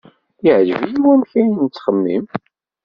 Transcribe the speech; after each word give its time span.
Yeɛjeb-iyi 0.45 0.99
wamek 1.05 1.31
ay 1.39 1.47
nettxemmim. 1.49 2.25